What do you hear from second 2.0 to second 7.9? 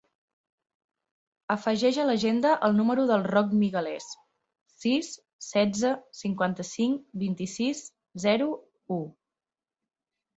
a l'agenda el número del Roc Miguelez: sis, setze, cinquanta-cinc, vint-i-sis,